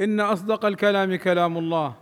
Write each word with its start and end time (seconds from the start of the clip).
إن 0.00 0.20
أصدق 0.20 0.64
الكلام 0.64 1.14
كلام 1.16 1.58
الله 1.58 1.94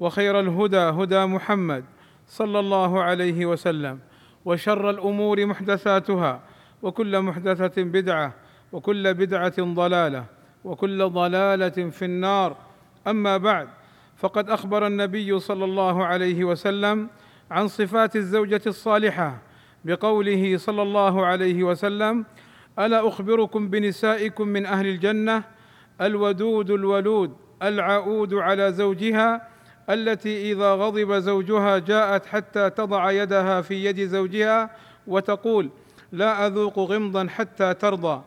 وخير 0.00 0.40
الهدى 0.40 0.76
هدى 0.76 1.24
محمد 1.24 1.84
صلى 2.28 2.60
الله 2.60 3.02
عليه 3.02 3.46
وسلم 3.46 3.98
وشر 4.44 4.90
الأمور 4.90 5.46
محدثاتها 5.46 6.40
وكل 6.82 7.20
محدثة 7.20 7.82
بدعة 7.82 8.34
وكل 8.72 9.14
بدعة 9.14 9.54
ضلالة 9.60 10.24
وكل 10.64 11.08
ضلالة 11.08 11.90
في 11.90 12.04
النار. 12.04 12.56
أما 13.06 13.36
بعد 13.36 13.68
فقد 14.16 14.50
أخبر 14.50 14.86
النبي 14.86 15.40
صلى 15.40 15.64
الله 15.64 16.04
عليه 16.04 16.44
وسلم 16.44 17.08
عن 17.50 17.68
صفات 17.68 18.16
الزوجة 18.16 18.62
الصالحة 18.66 19.38
بقوله 19.84 20.56
صلى 20.56 20.82
الله 20.82 21.26
عليه 21.26 21.64
وسلم 21.64 22.24
ألا 22.78 23.08
أخبركم 23.08 23.68
بنسائكم 23.68 24.48
من 24.48 24.66
أهل 24.66 24.86
الجنة 24.86 25.44
الودود 26.00 26.70
الولود 26.70 27.36
العؤود 27.62 28.34
على 28.34 28.72
زوجها 28.72 29.48
التي 29.90 30.52
إذا 30.52 30.74
غضب 30.74 31.12
زوجها 31.12 31.78
جاءت 31.78 32.26
حتى 32.26 32.70
تضع 32.70 33.10
يدها 33.10 33.60
في 33.60 33.84
يد 33.84 34.00
زوجها 34.04 34.70
وتقول 35.06 35.70
لا 36.12 36.46
أذوق 36.46 36.78
غمضا 36.78 37.26
حتى 37.28 37.74
ترضى 37.74 38.22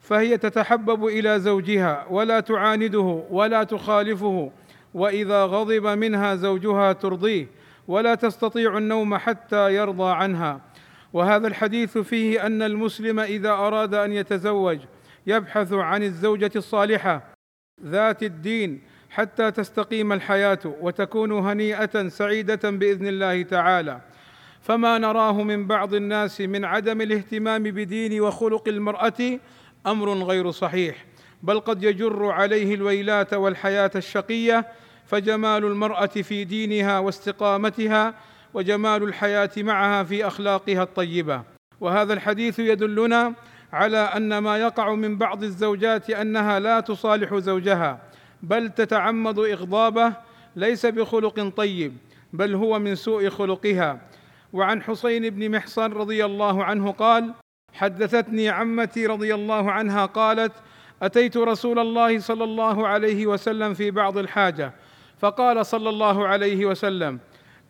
فهي 0.00 0.38
تتحبب 0.38 1.06
إلى 1.06 1.40
زوجها 1.40 2.06
ولا 2.10 2.40
تعانده 2.40 3.24
ولا 3.30 3.64
تخالفه 3.64 4.50
وإذا 4.94 5.44
غضب 5.44 5.86
منها 5.86 6.34
زوجها 6.34 6.92
ترضيه 6.92 7.46
ولا 7.88 8.14
تستطيع 8.14 8.78
النوم 8.78 9.16
حتى 9.16 9.74
يرضى 9.74 10.12
عنها. 10.12 10.60
وهذا 11.12 11.48
الحديث 11.48 11.98
فيه 11.98 12.46
أن 12.46 12.62
المسلم 12.62 13.20
إذا 13.20 13.50
أراد 13.50 13.94
أن 13.94 14.12
يتزوج 14.12 14.78
يبحث 15.30 15.72
عن 15.72 16.02
الزوجة 16.02 16.50
الصالحة 16.56 17.34
ذات 17.84 18.22
الدين 18.22 18.80
حتى 19.10 19.50
تستقيم 19.50 20.12
الحياة 20.12 20.58
وتكون 20.80 21.32
هنيئة 21.32 22.08
سعيدة 22.08 22.70
بإذن 22.70 23.06
الله 23.06 23.42
تعالى. 23.42 24.00
فما 24.60 24.98
نراه 24.98 25.42
من 25.42 25.66
بعض 25.66 25.94
الناس 25.94 26.40
من 26.40 26.64
عدم 26.64 27.00
الاهتمام 27.00 27.62
بدين 27.62 28.20
وخلق 28.20 28.68
المرأة 28.68 29.38
أمر 29.86 30.12
غير 30.12 30.50
صحيح 30.50 31.04
بل 31.42 31.60
قد 31.60 31.82
يجر 31.82 32.26
عليه 32.26 32.74
الويلات 32.74 33.34
والحياة 33.34 33.90
الشقية 33.96 34.66
فجمال 35.06 35.64
المرأة 35.64 36.06
في 36.06 36.44
دينها 36.44 36.98
واستقامتها 36.98 38.14
وجمال 38.54 39.02
الحياة 39.02 39.50
معها 39.56 40.02
في 40.04 40.26
أخلاقها 40.26 40.82
الطيبة. 40.82 41.42
وهذا 41.80 42.12
الحديث 42.12 42.58
يدلنا 42.58 43.34
على 43.72 43.98
أن 43.98 44.38
ما 44.38 44.58
يقع 44.58 44.94
من 44.94 45.18
بعض 45.18 45.42
الزوجات 45.42 46.10
أنها 46.10 46.58
لا 46.58 46.80
تصالح 46.80 47.34
زوجها 47.34 48.00
بل 48.42 48.68
تتعمد 48.68 49.38
إغضابه 49.38 50.12
ليس 50.56 50.86
بخلق 50.86 51.48
طيب 51.48 51.96
بل 52.32 52.54
هو 52.54 52.78
من 52.78 52.94
سوء 52.94 53.28
خلقها. 53.28 54.00
وعن 54.52 54.82
حسين 54.82 55.30
بن 55.30 55.56
محصن 55.56 55.92
رضي 55.92 56.24
الله 56.24 56.64
عنه 56.64 56.90
قال 56.90 57.34
حدثتني 57.74 58.48
عمتي 58.48 59.06
رضي 59.06 59.34
الله 59.34 59.70
عنها 59.70 60.06
قالت 60.06 60.52
أتيت 61.02 61.36
رسول 61.36 61.78
الله 61.78 62.18
صلى 62.18 62.44
الله 62.44 62.86
عليه 62.86 63.26
وسلم 63.26 63.74
في 63.74 63.90
بعض 63.90 64.18
الحاجة 64.18 64.72
فقال 65.18 65.66
صلى 65.66 65.88
الله 65.88 66.26
عليه 66.26 66.66
وسلم 66.66 67.18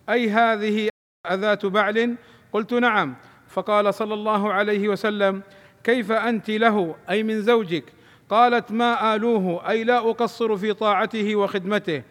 أي 0.09 0.29
هذه 0.29 0.89
أذات 1.31 1.65
بعل؟ 1.65 2.15
قلت 2.53 2.73
نعم. 2.73 3.15
فقال 3.47 3.93
صلى 3.93 4.13
الله 4.13 4.53
عليه 4.53 4.87
وسلم 4.89 5.41
كيف 5.83 6.11
أنت 6.11 6.49
له؟ 6.49 6.95
أي 7.09 7.23
من 7.23 7.41
زوجك. 7.41 7.83
قالت 8.29 8.71
ما 8.71 9.15
آلوه 9.15 9.69
أي 9.69 9.83
لا 9.83 9.97
أقصر 9.97 10.57
في 10.57 10.73
طاعته 10.73 11.35
وخدمته 11.35 12.03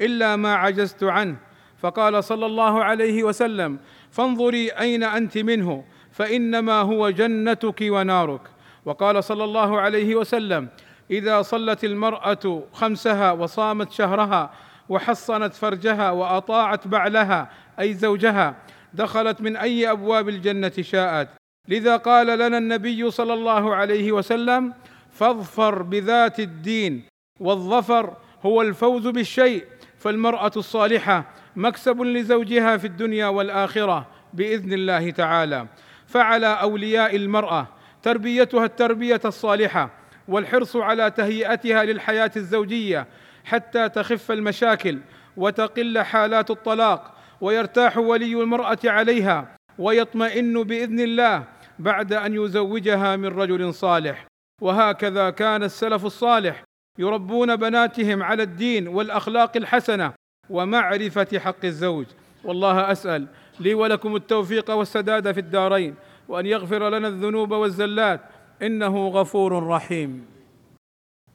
إلا 0.00 0.36
ما 0.36 0.54
عجزت 0.54 1.04
عنه. 1.04 1.36
فقال 1.78 2.24
صلى 2.24 2.46
الله 2.46 2.84
عليه 2.84 3.24
وسلم 3.24 3.78
فانظري 4.10 4.68
أين 4.68 5.02
أنت 5.02 5.38
منه 5.38 5.84
فإنما 6.12 6.80
هو 6.80 7.10
جنتك 7.10 7.80
ونارك. 7.82 8.40
وقال 8.84 9.24
صلى 9.24 9.44
الله 9.44 9.80
عليه 9.80 10.14
وسلم 10.14 10.68
إذا 11.10 11.42
صلت 11.42 11.84
المرأة 11.84 12.62
خمسها 12.72 13.32
وصامت 13.32 13.92
شهرها 13.92 14.50
وحصنت 14.88 15.54
فرجها 15.54 16.10
وأطاعت 16.10 16.88
بعلها 16.88 17.50
أي 17.80 17.94
زوجها 17.94 18.56
دخلت 18.94 19.40
من 19.40 19.56
أي 19.56 19.90
أبواب 19.90 20.28
الجنة 20.28 20.72
شاءت. 20.80 21.28
لذا 21.68 21.96
قال 21.96 22.26
لنا 22.26 22.58
النبي 22.58 23.10
صلى 23.10 23.34
الله 23.34 23.74
عليه 23.74 24.12
وسلم 24.12 24.74
فاظفر 25.10 25.82
بذات 25.82 26.40
الدين 26.40 27.02
والظفر 27.40 28.16
هو 28.42 28.62
الفوز 28.62 29.06
بالشيء 29.06 29.64
فالمرأة 29.98 30.52
الصالحة 30.56 31.24
مكسب 31.56 32.02
لزوجها 32.02 32.76
في 32.76 32.86
الدنيا 32.86 33.26
والآخرة 33.26 34.06
بإذن 34.34 34.72
الله 34.72 35.10
تعالى. 35.10 35.66
فعلى 36.06 36.46
أولياء 36.46 37.16
المرأة 37.16 37.68
تربيتها 38.02 38.64
التربية 38.64 39.20
الصالحة 39.24 39.90
والحرص 40.28 40.76
على 40.76 41.10
تهيئتها 41.10 41.84
للحياة 41.84 42.30
الزوجية 42.36 43.06
حتى 43.44 43.88
تخف 43.88 44.30
المشاكل 44.30 44.98
وتقل 45.36 45.98
حالات 46.02 46.50
الطلاق 46.50 47.14
ويرتاح 47.40 47.98
ولي 47.98 48.34
المرأة 48.34 48.78
عليها 48.84 49.56
ويطمئن 49.78 50.62
بإذن 50.62 51.00
الله 51.00 51.44
بعد 51.78 52.12
أن 52.12 52.34
يزوجها 52.34 53.16
من 53.16 53.26
رجل 53.26 53.74
صالح. 53.74 54.26
وهكذا 54.62 55.30
كان 55.30 55.62
السلف 55.62 56.04
الصالح 56.04 56.62
يربون 56.98 57.56
بناتهم 57.56 58.22
على 58.22 58.42
الدين 58.42 58.88
والأخلاق 58.88 59.56
الحسنة 59.56 60.12
ومعرفة 60.50 61.38
حق 61.38 61.64
الزوج. 61.64 62.06
والله 62.44 62.92
أسأل 62.92 63.26
لي 63.60 63.74
ولكم 63.74 64.16
التوفيق 64.16 64.70
والسداد 64.70 65.32
في 65.32 65.40
الدارين 65.40 65.94
وأن 66.28 66.46
يغفر 66.46 66.88
لنا 66.88 67.08
الذنوب 67.08 67.50
والزلات. 67.50 68.20
إنه 68.62 69.08
غفور 69.08 69.66
رحيم. 69.66 70.26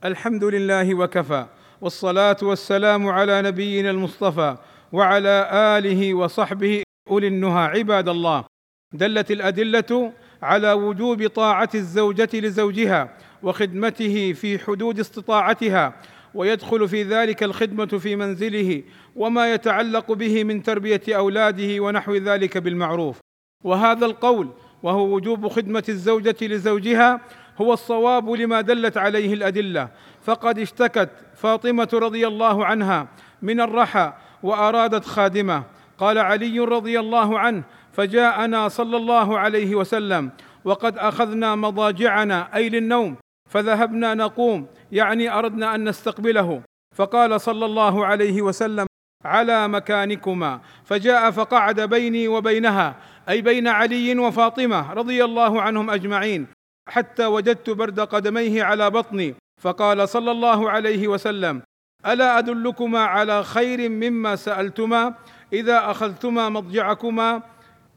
الحمد 0.06 0.44
لله 0.44 0.96
وكفى 0.96 1.46
والصلاة 1.82 2.38
والسلام 2.42 3.08
على 3.08 3.42
نبينا 3.42 3.90
المصطفى 3.90 4.58
وعلى 4.92 5.50
آله 5.54 6.14
وصحبه. 6.14 6.84
أولي 7.10 7.28
النهى 7.28 7.64
عباد 7.66 8.10
الله. 8.10 8.46
دلت 8.94 9.32
الأدلة 9.32 10.14
على 10.42 10.74
وجوب 10.74 11.28
طاعة 11.28 11.70
الزوجة 11.76 12.30
لزوجها 12.34 13.18
وخدمته 13.44 14.34
في 14.34 14.60
حدود 14.60 15.00
استطاعتها 15.00 15.94
ويدخل 16.34 16.90
في 16.90 17.04
ذلك 17.04 17.44
الخدمة 17.44 17.86
في 17.86 18.16
منزله 18.16 18.84
وما 19.16 19.54
يتعلق 19.54 20.12
به 20.12 20.44
من 20.44 20.64
تربية 20.64 21.02
أولاده 21.10 21.84
ونحو 21.84 22.16
ذلك 22.16 22.58
بالمعروف. 22.58 23.20
وهذا 23.64 24.06
القول 24.06 24.50
وهو 24.84 25.16
وجوب 25.16 25.48
خدمة 25.48 25.84
الزوجة 25.90 26.36
لزوجها 26.42 27.22
هو 27.58 27.74
الصواب 27.74 28.30
لما 28.30 28.62
دلت 28.62 28.98
عليه 28.98 29.34
الأدلة. 29.34 29.90
فقد 30.22 30.60
اشتكت 30.60 31.10
فاطمة 31.36 31.90
رضي 31.94 32.28
الله 32.28 32.66
عنها 32.66 33.08
من 33.42 33.62
الرحى 33.62 34.14
وأرادت 34.44 35.06
خادمه. 35.06 35.64
قال 35.98 36.18
علي 36.18 36.60
رضي 36.60 37.00
الله 37.00 37.40
عنه 37.40 37.64
فجاءنا 37.92 38.68
صلى 38.68 38.98
الله 38.98 39.40
عليه 39.40 39.76
وسلم 39.76 40.32
وقد 40.66 40.98
أخذنا 40.98 41.56
مضاجعنا 41.56 42.56
أي 42.56 42.70
للنوم 42.70 43.16
فذهبنا 43.50 44.14
نقوم 44.14 44.68
يعني 44.92 45.30
أردنا 45.30 45.76
أن 45.76 45.90
نستقبله. 45.90 46.62
فقال 46.96 47.42
صلى 47.42 47.66
الله 47.66 48.06
عليه 48.06 48.42
وسلم 48.42 48.86
على 49.26 49.68
مكانكما. 49.68 50.60
فجاء 50.84 51.32
فقعد 51.32 51.82
بيني 51.82 52.28
وبينها 52.28 52.96
أي 53.30 53.42
بين 53.42 53.68
علي 53.68 54.18
وفاطمة 54.20 54.94
رضي 54.94 55.24
الله 55.24 55.62
عنهم 55.62 55.90
أجمعين 55.90 56.48
حتى 56.90 57.26
وجدت 57.26 57.70
برد 57.70 58.00
قدميه 58.00 58.64
على 58.64 58.90
بطني. 58.90 59.36
فقال 59.62 60.10
صلى 60.10 60.32
الله 60.32 60.70
عليه 60.70 61.08
وسلم 61.08 61.62
ألا 62.06 62.38
أدلكما 62.38 63.00
على 63.00 63.44
خير 63.44 63.90
مما 63.90 64.36
سألتما؟ 64.36 65.14
إذا 65.54 65.92
أخذتما 65.92 66.50
مضجعكما 66.50 67.42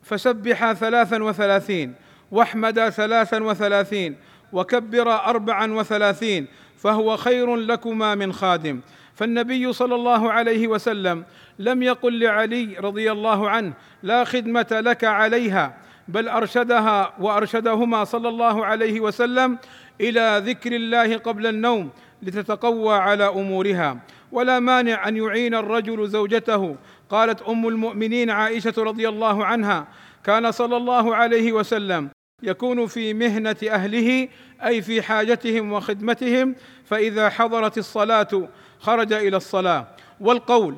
فسبحا 0.04 0.74
ثلاثا 0.74 1.22
وثلاثين 1.22 1.94
واحمدا 2.30 2.90
ثلاثا 2.90 3.42
وثلاثين 3.42 4.16
وكبر 4.52 5.12
اربعا 5.12 5.72
وثلاثين 5.72 6.46
فهو 6.76 7.16
خير 7.16 7.56
لكما 7.56 8.14
من 8.14 8.32
خادم. 8.32 8.80
فالنبي 9.14 9.72
صلى 9.72 9.94
الله 9.94 10.32
عليه 10.32 10.68
وسلم 10.68 11.24
لم 11.58 11.82
يقل 11.82 12.20
لعلي 12.20 12.76
رضي 12.80 13.12
الله 13.12 13.50
عنه 13.50 13.72
لا 14.02 14.24
خدمة 14.24 14.66
لك 14.70 15.04
عليها 15.04 15.76
بل 16.08 16.28
أرشدها 16.28 17.12
وأرشدهما 17.20 18.04
صلى 18.04 18.28
الله 18.28 18.66
عليه 18.66 19.00
وسلم 19.00 19.58
إلى 20.00 20.42
ذكر 20.44 20.72
الله 20.72 21.16
قبل 21.16 21.46
النوم 21.46 21.90
لتتقوى 22.22 22.94
على 22.94 23.28
أمورها. 23.28 23.98
ولا 24.32 24.60
مانع 24.60 25.08
أن 25.08 25.16
يعين 25.16 25.54
الرجل 25.54 26.08
زوجته 26.08 26.76
قالت 27.10 27.42
أم 27.42 27.68
المؤمنين 27.68 28.30
عائشة 28.30 28.74
رضي 28.78 29.08
الله 29.08 29.44
عنها 29.44 29.86
كان 30.24 30.52
صلى 30.52 30.76
الله 30.76 31.16
عليه 31.16 31.52
وسلم 31.52 32.10
يكون 32.42 32.86
في 32.86 33.14
مهنة 33.14 33.56
أهله 33.70 34.28
أي 34.64 34.82
في 34.82 35.02
حاجتهم 35.02 35.72
وخدمتهم 35.72 36.54
فإذا 36.84 37.28
حضرت 37.28 37.78
الصلاة 37.78 38.48
خرج 38.78 39.12
إلى 39.12 39.36
الصلاة. 39.36 39.86
والقول 40.20 40.74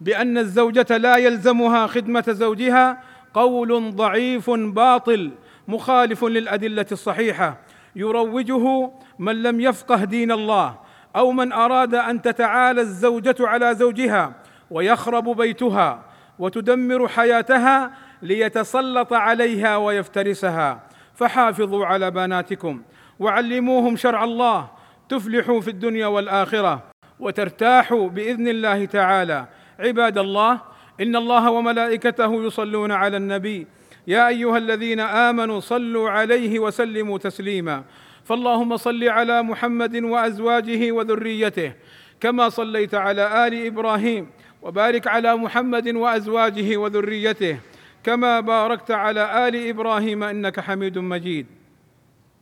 بأن 0.00 0.38
الزوجة 0.38 0.96
لا 0.96 1.16
يلزمها 1.16 1.86
خدمة 1.86 2.24
زوجها 2.28 3.02
قول 3.34 3.90
ضعيف 3.94 4.50
باطل 4.50 5.30
مخالف 5.68 6.24
للأدلة 6.24 6.86
الصحيحة. 6.92 7.60
يروجه 7.96 8.90
من 9.18 9.42
لم 9.42 9.60
يفقه 9.60 10.04
دين 10.04 10.32
الله 10.32 10.78
أو 11.16 11.32
من 11.32 11.52
أراد 11.52 11.94
أن 11.94 12.22
تتعالى 12.22 12.80
الزوجة 12.80 13.36
على 13.40 13.74
زوجها 13.74 14.32
ويخرب 14.70 15.36
بيتها 15.36 16.04
وتدمر 16.38 17.08
حياتها 17.08 17.90
ليتسلط 18.22 19.12
عليها 19.12 19.76
ويفترسها. 19.76 20.80
فحافظوا 21.14 21.86
على 21.86 22.10
بناتكم 22.10 22.82
وعلموهم 23.18 23.96
شرع 23.96 24.24
الله 24.24 24.68
تفلحوا 25.08 25.60
في 25.60 25.70
الدنيا 25.70 26.06
والآخرة 26.06 26.82
وترتاحوا 27.20 28.08
بإذن 28.08 28.48
الله 28.48 28.84
تعالى. 28.84 29.46
عباد 29.78 30.18
الله 30.18 30.60
إن 31.00 31.16
الله 31.16 31.50
وملائكته 31.50 32.44
يصلون 32.44 32.92
على 32.92 33.16
النبي. 33.16 33.66
يا 34.06 34.28
أيها 34.28 34.58
الذين 34.58 35.00
آمنوا 35.00 35.60
صلوا 35.60 36.10
عليه 36.10 36.58
وسلموا 36.58 37.18
تسليما. 37.18 37.84
فاللهم 38.24 38.76
صل 38.76 39.08
على 39.08 39.42
محمد 39.42 39.96
وأزواجه 39.96 40.92
وذريته 40.92 41.72
كما 42.20 42.48
صليت 42.48 42.94
على 42.94 43.46
آل 43.46 43.66
إبراهيم 43.66 44.30
وبارك 44.62 45.06
على 45.06 45.36
محمد 45.36 45.88
وأزواجه 45.88 46.76
وذريته 46.76 47.58
كما 48.04 48.40
باركت 48.40 48.90
على 48.90 49.48
آل 49.48 49.68
إبراهيم 49.68 50.22
إنك 50.22 50.60
حميد 50.60 50.98
مجيد. 50.98 51.46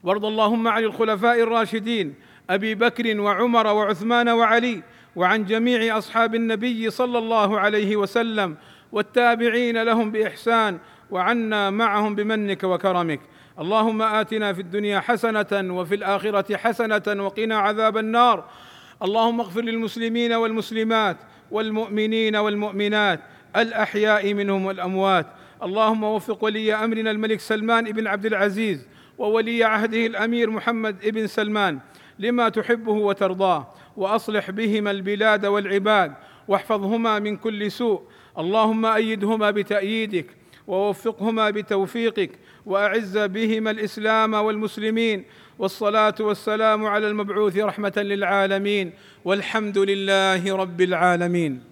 وارض 0.03 0.25
اللهم 0.25 0.69
عن 0.69 0.85
الخلفاء 0.85 1.41
الراشدين 1.43 2.15
أبي 2.51 2.75
بكر 2.75 3.21
وعمر 3.21 3.67
وعثمان 3.67 4.29
وعلي 4.29 4.83
وعن 5.17 5.45
جميع 5.45 5.99
أصحاب 5.99 6.35
النبي 6.35 6.91
صلى 6.91 7.19
الله 7.19 7.61
عليه 7.61 7.97
وسلم 7.97 8.57
والتابعين 8.93 9.83
لهم 9.83 10.11
بإحسان 10.11 10.79
وعنا 11.11 11.71
معهم 11.71 12.15
بمنك 12.15 12.65
وكرمك. 12.65 13.21
اللهم 13.59 14.03
آتنا 14.03 14.53
في 14.53 14.61
الدنيا 14.61 15.01
حسنة 15.01 15.75
وفي 15.75 15.95
الآخرة 15.95 16.57
حسنة 16.57 17.25
وقنا 17.25 17.59
عذاب 17.59 17.99
النار. 17.99 18.45
اللهم 19.03 19.41
اغفر 19.41 19.61
للمسلمين 19.61 20.33
والمسلمات 20.33 21.17
والمؤمنين 21.51 22.37
والمؤمنات 22.37 23.21
الأحياء 23.57 24.35
منهم 24.35 24.65
والأموات. 24.65 25.27
اللهم 25.63 26.05
وفق 26.05 26.45
ولي 26.45 26.75
أمرنا 26.75 27.11
الملك 27.11 27.41
سلمان 27.41 27.93
بن 27.93 28.07
عبد 28.07 28.27
العزيز 28.27 28.87
وولي 29.19 29.65
عهده 29.65 30.07
الأمير 30.07 30.51
محمد 30.51 31.09
بن 31.09 31.27
سلمان 31.27 31.79
لما 32.19 32.49
تحبه 32.49 32.93
وترضاه 32.93 33.75
وأصلح 33.97 34.51
بهما 34.51 34.91
البلاد 34.91 35.47
والعباد 35.47 36.15
واحفظهما 36.49 37.19
من 37.19 37.37
كل 37.37 37.71
سوء. 37.71 38.03
اللهم 38.39 38.87
أيدهما 38.87 39.51
بتأييدك 39.51 40.27
ووفقهما 40.67 41.51
بتوفيقك 41.51 42.31
وأعز 42.67 43.19
بهما 43.19 43.71
الإسلام 43.71 44.35
والمسلمين. 44.35 45.25
والصلاة 45.59 46.15
والسلام 46.21 46.87
على 46.87 47.09
المبعوث 47.09 47.57
رحمة 47.57 47.93
للعالمين 47.97 48.93
والحمد 49.25 49.79
لله 49.79 50.57
رب 50.57 50.81
العالمين. 50.81 51.68